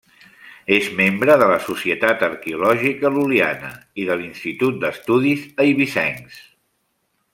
És 0.75 0.87
membre 1.01 1.33
de 1.41 1.49
la 1.51 1.59
Societat 1.65 2.23
Arqueològica 2.27 3.11
Lul·liana 3.17 3.69
i 4.05 4.07
de 4.11 4.17
l'Institut 4.23 4.81
d'Estudis 4.85 5.45
Eivissencs. 5.67 6.43